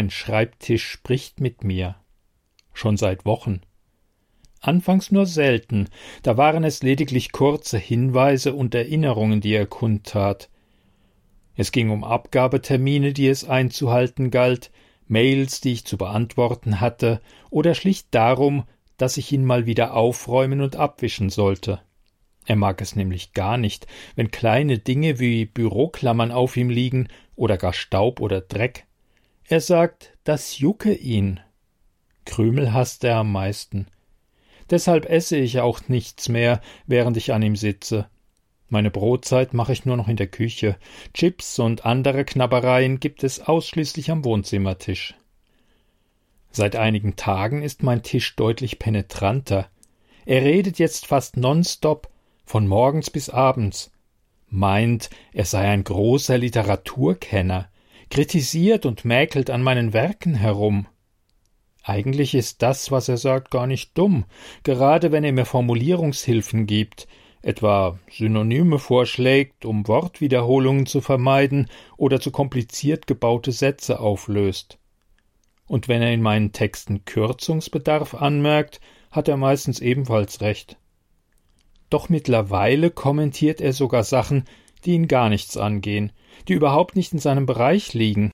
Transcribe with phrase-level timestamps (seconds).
[0.01, 1.95] Mein Schreibtisch spricht mit mir.
[2.73, 3.61] Schon seit Wochen.
[4.59, 5.89] Anfangs nur selten,
[6.23, 10.49] da waren es lediglich kurze Hinweise und Erinnerungen, die er kundtat.
[11.55, 14.71] Es ging um Abgabetermine, die es einzuhalten galt,
[15.07, 17.21] Mails, die ich zu beantworten hatte,
[17.51, 18.63] oder schlicht darum,
[18.97, 21.79] dass ich ihn mal wieder aufräumen und abwischen sollte.
[22.47, 27.55] Er mag es nämlich gar nicht, wenn kleine Dinge wie Büroklammern auf ihm liegen oder
[27.57, 28.87] gar Staub oder Dreck.
[29.51, 31.41] Er sagt, das jucke ihn.
[32.23, 33.87] Krümel hasst er am meisten.
[34.69, 38.07] Deshalb esse ich auch nichts mehr, während ich an ihm sitze.
[38.69, 40.77] Meine Brotzeit mache ich nur noch in der Küche.
[41.13, 45.15] Chips und andere Knabbereien gibt es ausschließlich am Wohnzimmertisch.
[46.53, 49.67] Seit einigen Tagen ist mein Tisch deutlich penetranter.
[50.25, 52.09] Er redet jetzt fast nonstop,
[52.45, 53.91] von morgens bis abends.
[54.47, 57.67] Meint, er sei ein großer Literaturkenner
[58.11, 60.85] kritisiert und mäkelt an meinen Werken herum.
[61.81, 64.25] Eigentlich ist das, was er sagt, gar nicht dumm,
[64.63, 67.07] gerade wenn er mir Formulierungshilfen gibt,
[67.41, 74.77] etwa Synonyme vorschlägt, um Wortwiederholungen zu vermeiden oder zu kompliziert gebaute Sätze auflöst.
[75.65, 80.77] Und wenn er in meinen Texten Kürzungsbedarf anmerkt, hat er meistens ebenfalls recht.
[81.89, 84.43] Doch mittlerweile kommentiert er sogar Sachen,
[84.85, 86.11] die ihn gar nichts angehen,
[86.47, 88.31] die überhaupt nicht in seinem Bereich liegen.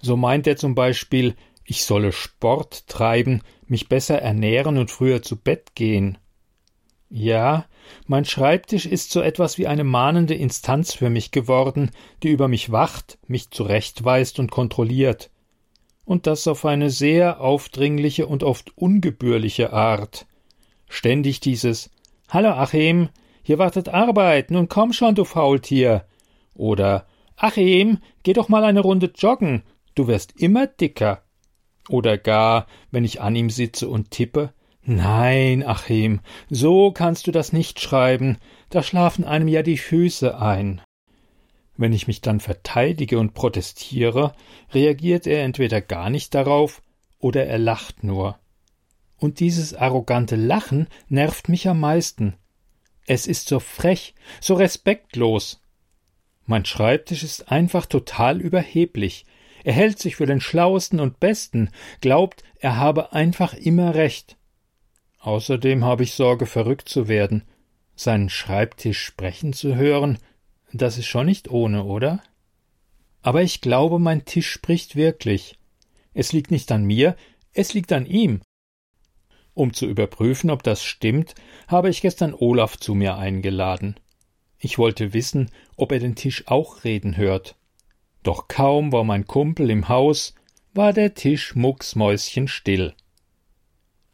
[0.00, 5.36] So meint er zum Beispiel, ich solle Sport treiben, mich besser ernähren und früher zu
[5.36, 6.18] Bett gehen.
[7.10, 7.66] Ja,
[8.06, 11.90] mein Schreibtisch ist so etwas wie eine mahnende Instanz für mich geworden,
[12.22, 15.30] die über mich wacht, mich zurechtweist und kontrolliert.
[16.04, 20.26] Und das auf eine sehr aufdringliche und oft ungebührliche Art.
[20.88, 21.90] Ständig dieses
[22.28, 23.08] Hallo Achim,
[23.48, 26.04] hier wartet Arbeit, nun komm schon, du Faultier.
[26.52, 29.62] Oder Achim, geh doch mal eine Runde joggen,
[29.94, 31.22] du wirst immer dicker.
[31.88, 36.20] Oder gar, wenn ich an ihm sitze und tippe, Nein, Achim,
[36.50, 38.36] so kannst du das nicht schreiben,
[38.68, 40.82] da schlafen einem ja die Füße ein.
[41.78, 44.34] Wenn ich mich dann verteidige und protestiere,
[44.74, 46.82] reagiert er entweder gar nicht darauf
[47.18, 48.38] oder er lacht nur.
[49.16, 52.36] Und dieses arrogante Lachen nervt mich am meisten.
[53.10, 55.62] Es ist so frech, so respektlos.
[56.44, 59.24] Mein Schreibtisch ist einfach total überheblich.
[59.64, 61.70] Er hält sich für den Schlauesten und Besten,
[62.02, 64.36] glaubt, er habe einfach immer recht.
[65.20, 67.44] Außerdem habe ich Sorge, verrückt zu werden.
[67.96, 70.18] Seinen Schreibtisch sprechen zu hören,
[70.74, 72.22] das ist schon nicht ohne, oder?
[73.22, 75.58] Aber ich glaube, mein Tisch spricht wirklich.
[76.12, 77.16] Es liegt nicht an mir,
[77.54, 78.42] es liegt an ihm.
[79.58, 81.34] Um zu überprüfen, ob das stimmt,
[81.66, 83.96] habe ich gestern Olaf zu mir eingeladen.
[84.56, 87.56] Ich wollte wissen, ob er den Tisch auch reden hört.
[88.22, 90.36] Doch kaum war mein Kumpel im Haus,
[90.74, 92.94] war der Tisch mucksmäuschenstill.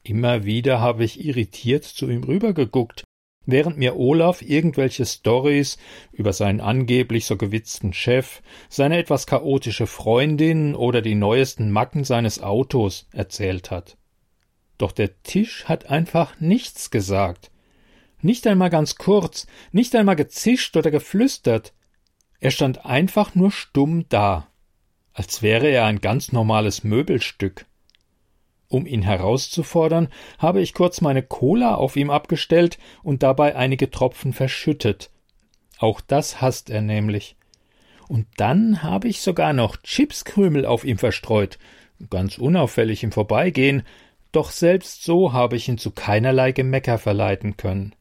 [0.03, 3.05] Immer wieder habe ich irritiert zu ihm rübergeguckt,
[3.45, 5.77] während mir Olaf irgendwelche Stories
[6.13, 12.43] über seinen angeblich so gewitzten Chef, seine etwas chaotische Freundin oder die neuesten Macken seines
[12.43, 13.99] Autos erzählt hat.
[14.79, 17.51] Doch der Tisch hat einfach nichts gesagt.
[18.21, 21.75] Nicht einmal ganz kurz, nicht einmal gezischt oder geflüstert.
[22.41, 24.49] Er stand einfach nur stumm da,
[25.13, 27.67] als wäre er ein ganz normales Möbelstück.
[28.69, 34.33] Um ihn herauszufordern, habe ich kurz meine Cola auf ihm abgestellt und dabei einige Tropfen
[34.33, 35.11] verschüttet.
[35.79, 37.37] Auch das hasst er nämlich.
[38.09, 41.59] Und dann habe ich sogar noch Chipskrümel auf ihm verstreut,
[42.11, 43.83] ganz unauffällig im Vorbeigehen,
[44.35, 47.95] doch selbst so habe ich ihn zu keinerlei Gemecker verleiten können.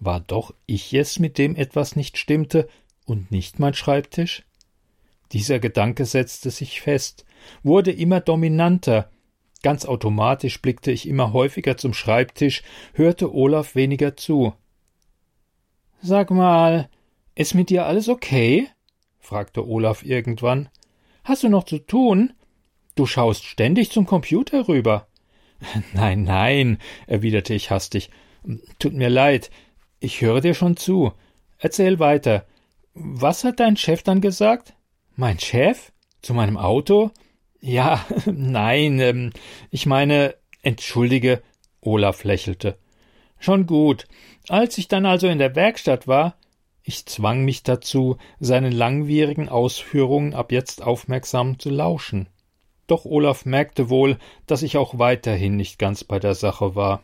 [0.00, 2.68] War doch ich es, mit dem etwas nicht stimmte,
[3.04, 4.44] und nicht mein Schreibtisch?
[5.32, 7.24] Dieser Gedanke setzte sich fest,
[7.62, 9.10] wurde immer dominanter,
[9.62, 12.62] Ganz automatisch blickte ich immer häufiger zum Schreibtisch,
[12.94, 14.54] hörte Olaf weniger zu.
[16.00, 16.88] Sag mal,
[17.34, 18.68] ist mit dir alles okay?
[19.18, 20.68] fragte Olaf irgendwann.
[21.24, 22.32] Hast du noch zu tun?
[22.94, 25.07] Du schaust ständig zum Computer rüber.
[25.92, 28.10] Nein, nein, erwiderte ich hastig.
[28.78, 29.50] Tut mir leid,
[30.00, 31.12] ich höre dir schon zu.
[31.58, 32.46] Erzähl weiter.
[32.94, 34.74] Was hat dein Chef dann gesagt?
[35.16, 35.92] Mein Chef?
[36.22, 37.10] Zu meinem Auto?
[37.60, 39.32] Ja, nein, ähm,
[39.70, 41.42] ich meine, entschuldige,
[41.80, 42.78] Olaf lächelte.
[43.38, 44.06] Schon gut.
[44.48, 46.36] Als ich dann also in der Werkstatt war,
[46.82, 52.28] ich zwang mich dazu, seinen langwierigen Ausführungen ab jetzt aufmerksam zu lauschen.
[52.88, 57.02] Doch Olaf merkte wohl, dass ich auch weiterhin nicht ganz bei der Sache war.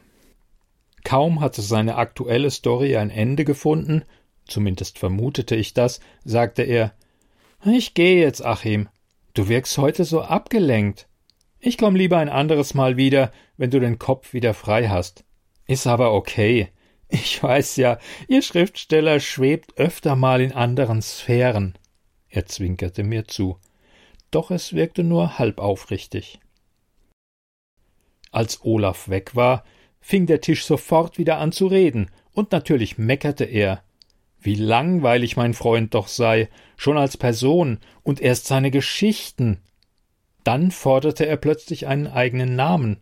[1.05, 4.05] Kaum hatte seine aktuelle Story ein Ende gefunden,
[4.47, 6.95] zumindest vermutete ich das, sagte er
[7.65, 8.89] Ich gehe jetzt, Achim.
[9.35, 11.07] Du wirkst heute so abgelenkt.
[11.61, 15.25] Ich komm lieber ein anderes Mal wieder, wenn du den Kopf wieder frei hast.
[15.67, 16.69] Ist aber okay.
[17.09, 21.77] Ich weiß ja, ihr Schriftsteller schwebt öfter mal in anderen Sphären.
[22.29, 23.59] Er zwinkerte mir zu.
[24.35, 26.41] Doch es wirkte nur halb aufrichtig.
[28.33, 29.63] Als Olaf weg war,
[30.01, 33.85] fing der Tisch sofort wieder an zu reden, und natürlich meckerte er.
[34.41, 39.61] Wie langweilig mein Freund doch sei, schon als Person und erst seine Geschichten.
[40.43, 42.99] Dann forderte er plötzlich einen eigenen Namen.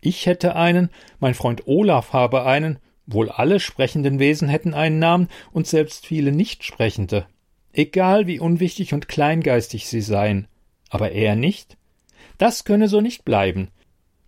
[0.00, 5.26] Ich hätte einen, mein Freund Olaf habe einen, wohl alle sprechenden Wesen hätten einen Namen
[5.50, 7.26] und selbst viele Nichtsprechende.
[7.72, 10.46] Egal wie unwichtig und kleingeistig sie seien.
[10.88, 11.76] Aber er nicht?
[12.38, 13.70] Das könne so nicht bleiben.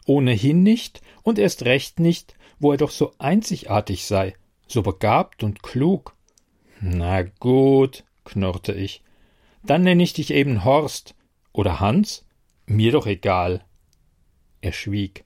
[0.07, 4.35] Ohnehin nicht und erst recht nicht, wo er doch so einzigartig sei,
[4.67, 6.17] so begabt und klug.
[6.81, 9.03] Na gut, knurrte ich.
[9.62, 11.15] Dann nenne ich dich eben Horst.
[11.53, 12.25] Oder Hans?
[12.67, 13.65] Mir doch egal.
[14.61, 15.25] Er schwieg.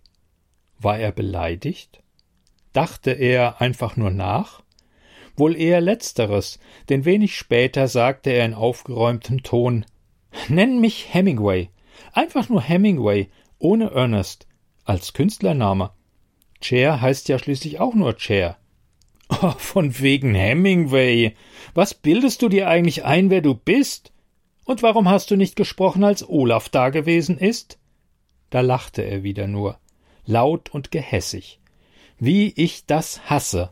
[0.79, 2.03] War er beleidigt?
[2.73, 4.63] Dachte er einfach nur nach?
[5.37, 6.59] Wohl eher letzteres,
[6.89, 9.85] denn wenig später sagte er in aufgeräumtem Ton
[10.49, 11.71] Nenn mich Hemingway.
[12.13, 13.29] Einfach nur Hemingway,
[13.59, 14.47] ohne Ernest,
[14.85, 15.91] als Künstlername.
[16.61, 18.57] Chair heißt ja schließlich auch nur Chair.
[19.43, 21.35] Oh, von wegen Hemingway.
[21.73, 24.13] Was bildest du dir eigentlich ein, wer du bist?
[24.65, 27.79] Und warum hast du nicht gesprochen, als Olaf dagewesen ist?
[28.51, 29.79] Da lachte er wieder nur,
[30.27, 31.59] laut und gehässig.
[32.19, 33.71] Wie ich das hasse.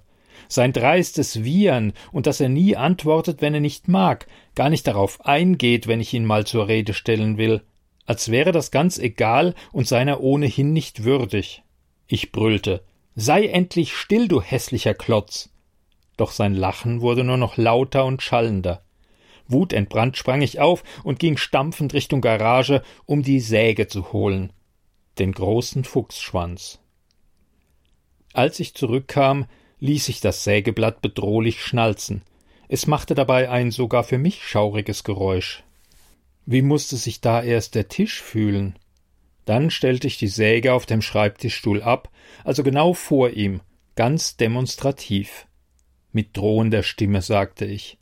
[0.49, 5.25] Sein dreistes Wiehern und dass er nie antwortet, wenn er nicht mag, gar nicht darauf
[5.25, 7.63] eingeht, wenn ich ihn mal zur Rede stellen will,
[8.07, 11.63] als wäre das ganz egal und seiner ohnehin nicht würdig.
[12.07, 12.83] Ich brüllte.
[13.15, 15.51] Sei endlich still, du hässlicher Klotz.
[16.17, 18.83] Doch sein Lachen wurde nur noch lauter und schallender.
[19.49, 24.53] Wutentbrannt sprang ich auf und ging stampfend Richtung Garage, um die Säge zu holen.
[25.19, 26.81] Den großen Fuchsschwanz.
[28.33, 29.47] Als ich zurückkam,
[29.83, 32.23] ließ ich das Sägeblatt bedrohlich schnalzen.
[32.69, 35.65] Es machte dabei ein sogar für mich schauriges Geräusch.
[36.47, 38.79] Wie musste sich da erst der Tisch fühlen?
[39.45, 42.13] Dann stellte ich die Säge auf dem Schreibtischstuhl ab,
[42.45, 43.61] also genau vor ihm,
[43.97, 45.49] ganz demonstrativ.
[46.13, 47.99] Mit drohender Stimme sagte ich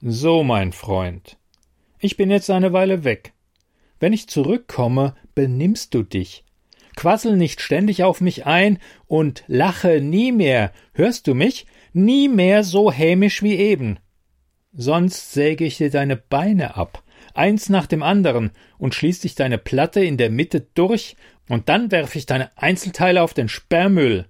[0.00, 1.38] So, mein Freund,
[1.98, 3.32] ich bin jetzt eine Weile weg.
[3.98, 6.44] Wenn ich zurückkomme, benimmst du dich.
[7.00, 11.64] Quassel nicht ständig auf mich ein und lache nie mehr, hörst du mich?
[11.94, 13.98] Nie mehr so hämisch wie eben.
[14.74, 17.02] Sonst säge ich dir deine Beine ab,
[17.32, 21.16] eins nach dem anderen, und schließ dich deine Platte in der Mitte durch,
[21.48, 24.26] und dann werf ich deine Einzelteile auf den Sperrmüll.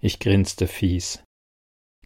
[0.00, 1.22] Ich grinste fies.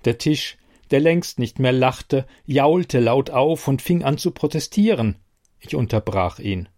[0.05, 0.57] Der Tisch,
[0.91, 5.15] der längst nicht mehr lachte, jaulte laut auf und fing an zu protestieren.
[5.61, 6.69] Ich unterbrach ihn.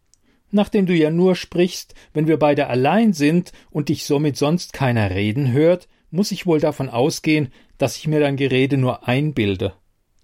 [0.54, 5.10] Nachdem du ja nur sprichst, wenn wir beide allein sind und dich somit sonst keiner
[5.10, 9.74] reden hört, muss ich wohl davon ausgehen, dass ich mir dein Gerede nur einbilde.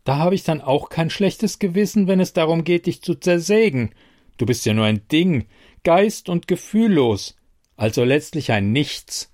[0.05, 3.91] Da habe ich dann auch kein schlechtes Gewissen, wenn es darum geht, dich zu zersägen.
[4.37, 5.47] Du bist ja nur ein Ding,
[5.83, 7.37] geist- und gefühllos,
[7.77, 9.33] also letztlich ein Nichts.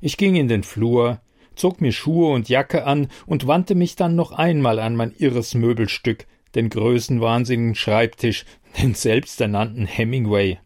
[0.00, 1.20] Ich ging in den Flur,
[1.54, 5.54] zog mir Schuhe und Jacke an und wandte mich dann noch einmal an mein irres
[5.54, 8.44] Möbelstück, den größenwahnsinnigen Schreibtisch,
[8.78, 10.58] den selbsternannten Hemingway.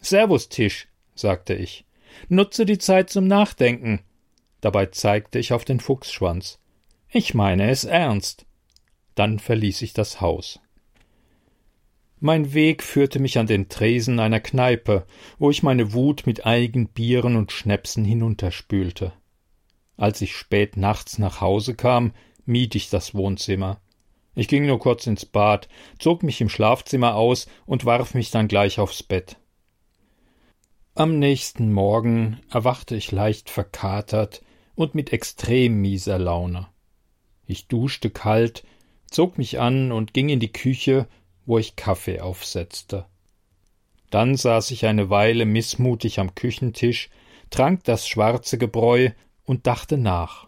[0.00, 1.84] Servus, Tisch, sagte ich.
[2.28, 4.00] Nutze die Zeit zum Nachdenken.
[4.60, 6.58] Dabei zeigte ich auf den Fuchsschwanz.
[7.10, 8.46] Ich meine es ernst.
[9.14, 10.60] Dann verließ ich das Haus.
[12.20, 15.06] Mein Weg führte mich an den Tresen einer Kneipe,
[15.38, 19.12] wo ich meine Wut mit einigen Bieren und Schnäpsen hinunterspülte.
[19.96, 22.12] Als ich spät nachts nach Hause kam,
[22.44, 23.80] mied ich das Wohnzimmer.
[24.38, 25.68] Ich ging nur kurz ins Bad,
[25.98, 29.36] zog mich im Schlafzimmer aus und warf mich dann gleich aufs Bett.
[30.94, 34.44] Am nächsten Morgen erwachte ich leicht verkatert
[34.76, 36.68] und mit extrem mieser Laune.
[37.46, 38.62] Ich duschte kalt,
[39.10, 41.08] zog mich an und ging in die Küche,
[41.44, 43.06] wo ich Kaffee aufsetzte.
[44.10, 47.10] Dann saß ich eine Weile mißmutig am Küchentisch,
[47.50, 49.10] trank das schwarze Gebräu
[49.42, 50.47] und dachte nach.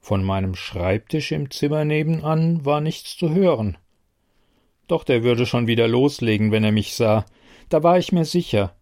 [0.00, 3.76] Von meinem Schreibtisch im Zimmer nebenan war nichts zu hören.
[4.86, 7.26] Doch der würde schon wieder loslegen, wenn er mich sah,
[7.68, 8.74] da war ich mir sicher.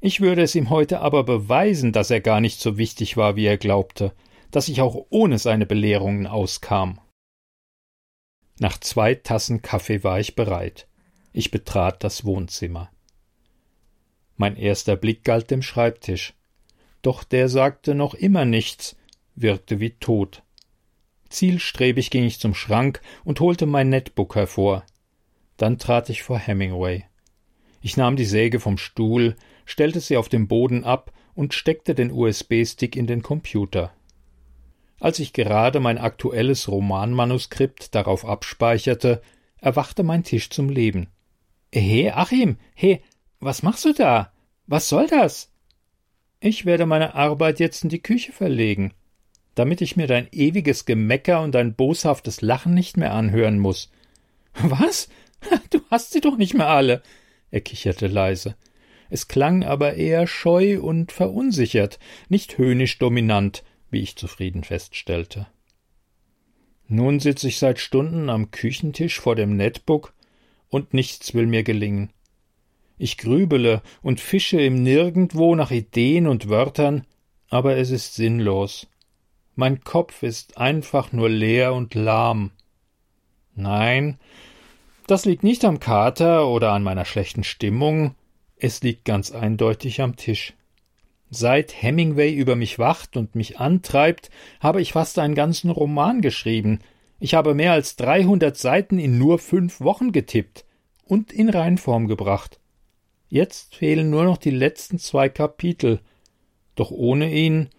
[0.00, 3.46] Ich würde es ihm heute aber beweisen, dass er gar nicht so wichtig war, wie
[3.46, 4.12] er glaubte,
[4.50, 7.00] dass ich auch ohne seine Belehrungen auskam.
[8.58, 10.88] Nach zwei Tassen Kaffee war ich bereit.
[11.32, 12.90] Ich betrat das Wohnzimmer.
[14.36, 16.34] Mein erster Blick galt dem Schreibtisch.
[17.02, 18.96] Doch der sagte noch immer nichts,
[19.34, 20.42] wirkte wie tot.
[21.28, 24.84] Zielstrebig ging ich zum Schrank und holte mein Netbook hervor.
[25.56, 27.04] Dann trat ich vor Hemingway.
[27.80, 32.10] Ich nahm die Säge vom Stuhl, stellte sie auf dem Boden ab und steckte den
[32.10, 33.92] USB-Stick in den Computer.
[34.98, 39.20] Als ich gerade mein aktuelles Romanmanuskript darauf abspeicherte,
[39.58, 41.08] erwachte mein Tisch zum Leben.
[41.72, 43.00] He, Achim, he,
[43.40, 44.32] was machst du da?
[44.66, 45.52] Was soll das?
[46.40, 48.94] Ich werde meine Arbeit jetzt in die Küche verlegen,
[49.56, 53.90] damit ich mir dein ewiges Gemecker und dein boshaftes Lachen nicht mehr anhören muss.
[54.54, 55.08] Was?
[55.70, 57.02] Du hast sie doch nicht mehr alle,
[57.50, 58.56] er kicherte leise.
[59.10, 61.98] Es klang aber eher scheu und verunsichert,
[62.28, 65.46] nicht höhnisch dominant, wie ich zufrieden feststellte.
[66.88, 70.14] Nun sitze ich seit Stunden am Küchentisch vor dem Netbook
[70.68, 72.10] und nichts will mir gelingen.
[72.98, 77.06] Ich grübele und fische im Nirgendwo nach Ideen und Wörtern,
[77.48, 78.88] aber es ist sinnlos.
[79.56, 82.50] Mein Kopf ist einfach nur leer und lahm.
[83.54, 84.18] Nein,
[85.06, 88.14] das liegt nicht am Kater oder an meiner schlechten Stimmung,
[88.58, 90.52] es liegt ganz eindeutig am Tisch.
[91.30, 96.80] Seit Hemingway über mich wacht und mich antreibt, habe ich fast einen ganzen Roman geschrieben.
[97.18, 100.66] Ich habe mehr als dreihundert Seiten in nur fünf Wochen getippt
[101.04, 102.60] und in Reinform gebracht.
[103.28, 106.00] Jetzt fehlen nur noch die letzten zwei Kapitel.
[106.74, 107.70] Doch ohne ihn,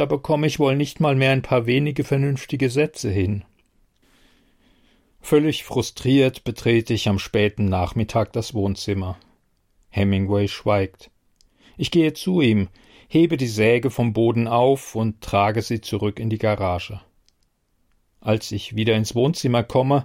[0.00, 3.44] da bekomme ich wohl nicht mal mehr ein paar wenige vernünftige Sätze hin.
[5.20, 9.18] Völlig frustriert betrete ich am späten Nachmittag das Wohnzimmer.
[9.90, 11.10] Hemingway schweigt.
[11.76, 12.68] Ich gehe zu ihm,
[13.08, 17.02] hebe die Säge vom Boden auf und trage sie zurück in die Garage.
[18.22, 20.04] Als ich wieder ins Wohnzimmer komme,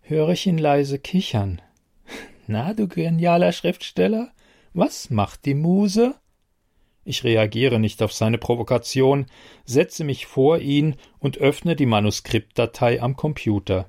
[0.00, 1.62] höre ich ihn leise kichern.
[2.48, 4.32] Na, du genialer Schriftsteller,
[4.74, 6.16] was macht die Muse?
[7.08, 9.26] Ich reagiere nicht auf seine Provokation,
[9.64, 13.88] setze mich vor ihn und öffne die Manuskriptdatei am Computer.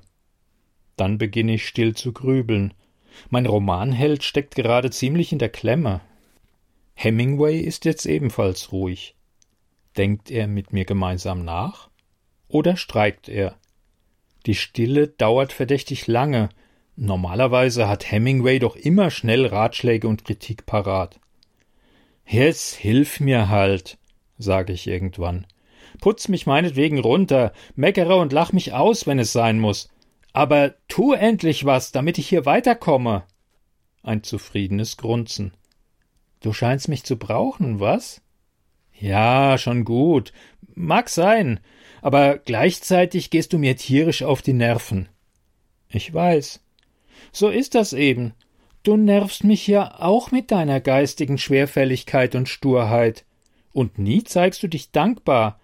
[0.96, 2.74] Dann beginne ich still zu grübeln.
[3.28, 6.00] Mein Romanheld steckt gerade ziemlich in der Klemme.
[6.94, 9.16] Hemingway ist jetzt ebenfalls ruhig.
[9.96, 11.90] Denkt er mit mir gemeinsam nach?
[12.46, 13.56] Oder streikt er?
[14.46, 16.50] Die Stille dauert verdächtig lange.
[16.94, 21.18] Normalerweise hat Hemingway doch immer schnell Ratschläge und Kritik parat.
[22.30, 23.96] Jetzt hilf mir halt,
[24.36, 25.46] sage ich irgendwann.
[25.98, 29.88] Putz mich meinetwegen runter, meckere und lach mich aus, wenn es sein muss.
[30.34, 33.24] Aber tu endlich was, damit ich hier weiterkomme.
[34.02, 35.54] Ein zufriedenes Grunzen.
[36.40, 38.20] Du scheinst mich zu brauchen, was?
[38.92, 40.34] Ja, schon gut.
[40.74, 41.60] Mag sein.
[42.02, 45.08] Aber gleichzeitig gehst du mir tierisch auf die Nerven.
[45.88, 46.60] Ich weiß.
[47.32, 48.34] So ist das eben.
[48.88, 53.26] Du nervst mich ja auch mit deiner geistigen Schwerfälligkeit und Sturheit.
[53.70, 55.60] Und nie zeigst du dich dankbar,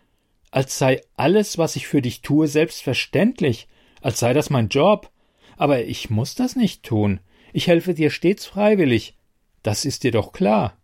[0.51, 3.67] als sei alles, was ich für dich tue, selbstverständlich,
[4.03, 5.11] als sei das mein Job.
[5.57, 7.19] Aber ich muss das nicht tun.
[7.55, 9.17] Ich helfe dir stets freiwillig,
[9.63, 10.77] das ist dir doch klar.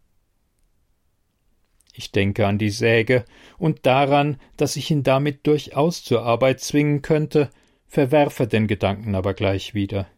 [1.92, 3.26] Ich denke an die Säge
[3.59, 7.50] und daran, dass ich ihn damit durchaus zur Arbeit zwingen könnte,
[7.87, 10.09] verwerfe den Gedanken aber gleich wieder.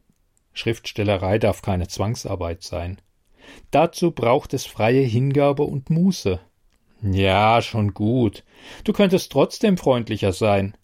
[0.52, 3.00] Schriftstellerei darf keine Zwangsarbeit sein.
[3.70, 6.40] Dazu braucht es freie Hingabe und Muße.
[7.02, 8.44] Ja, schon gut.
[8.84, 10.76] Du könntest trotzdem freundlicher sein.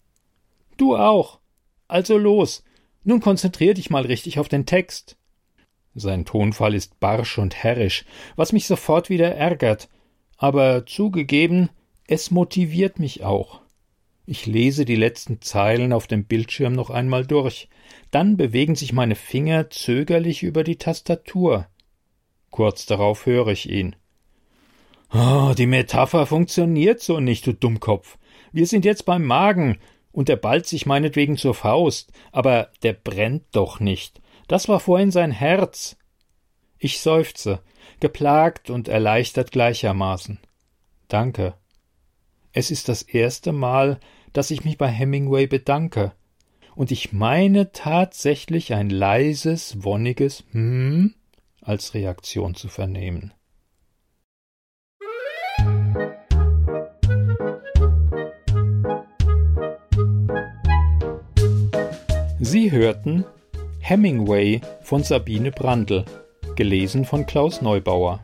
[0.77, 1.39] Du auch.
[1.87, 2.63] Also los.
[3.03, 5.17] Nun konzentrier dich mal richtig auf den Text.
[5.95, 9.89] Sein Tonfall ist barsch und herrisch, was mich sofort wieder ärgert,
[10.37, 11.69] aber zugegeben,
[12.07, 13.61] es motiviert mich auch.
[14.31, 17.67] Ich lese die letzten Zeilen auf dem Bildschirm noch einmal durch,
[18.11, 21.65] dann bewegen sich meine Finger zögerlich über die Tastatur.
[22.51, 23.95] Kurz darauf höre ich ihn.
[25.11, 28.19] Oh, die Metapher funktioniert so nicht, du Dummkopf.
[28.51, 29.79] Wir sind jetzt beim Magen,
[30.11, 34.21] und er ballt sich meinetwegen zur Faust, aber der brennt doch nicht.
[34.47, 35.97] Das war vorhin sein Herz.
[36.77, 37.63] Ich seufze,
[37.99, 40.37] geplagt und erleichtert gleichermaßen.
[41.07, 41.55] Danke.
[42.53, 43.99] Es ist das erste Mal,
[44.33, 46.13] dass ich mich bei Hemingway bedanke,
[46.75, 51.13] und ich meine tatsächlich ein leises, wonniges Hm
[51.61, 53.33] als Reaktion zu vernehmen.
[62.39, 63.25] Sie hörten
[63.81, 66.05] Hemingway von Sabine Brandl,
[66.55, 68.21] gelesen von Klaus Neubauer.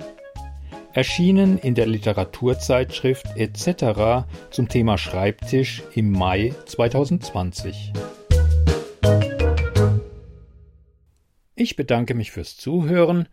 [0.96, 4.25] Erschienen in der Literaturzeitschrift etc.
[4.50, 7.92] zum Thema Schreibtisch im Mai 2020.
[11.56, 13.28] Ich bedanke mich fürs Zuhören,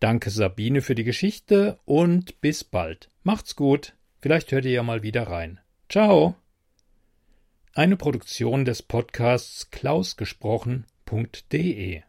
[0.00, 3.10] danke Sabine für die Geschichte und bis bald.
[3.22, 3.92] Macht's gut,
[4.22, 5.60] vielleicht hört ihr ja mal wieder rein.
[5.90, 6.36] Ciao!
[7.74, 12.00] Eine Produktion des Podcasts klausgesprochen.de